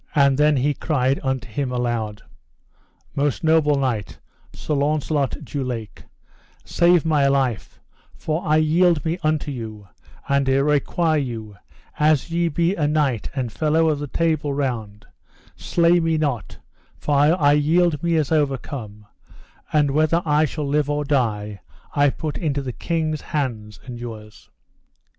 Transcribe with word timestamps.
And 0.15 0.35
then 0.35 0.57
he 0.57 0.73
cried 0.73 1.19
upon 1.19 1.41
him 1.41 1.71
aloud: 1.71 2.23
Most 3.13 3.43
noble 3.43 3.75
knight, 3.75 4.17
Sir 4.51 4.73
Launcelot 4.73 5.45
du 5.45 5.63
Lake, 5.63 6.01
save 6.65 7.05
my 7.05 7.27
life, 7.27 7.79
for 8.15 8.43
I 8.43 8.57
yield 8.57 9.05
me 9.05 9.19
unto 9.21 9.51
you, 9.51 9.89
and 10.27 10.49
I 10.49 10.53
require 10.55 11.19
you, 11.19 11.55
as 11.99 12.31
ye 12.31 12.47
be 12.47 12.73
a 12.73 12.87
knight 12.87 13.29
and 13.35 13.51
fellow 13.51 13.89
of 13.89 13.99
the 13.99 14.07
Table 14.07 14.55
Round, 14.55 15.05
slay 15.55 15.99
me 15.99 16.17
not, 16.17 16.57
for 16.97 17.15
I 17.39 17.51
yield 17.51 18.01
me 18.01 18.15
as 18.15 18.31
overcome; 18.31 19.05
and 19.71 19.91
whether 19.91 20.23
I 20.25 20.45
shall 20.45 20.65
live 20.67 20.89
or 20.89 21.05
die 21.05 21.61
I 21.95 22.09
put 22.09 22.39
me 22.39 22.47
in 22.47 22.53
the 22.53 22.73
king's 22.73 23.21
hands 23.21 23.79
and 23.85 23.99
yours. 23.99 24.49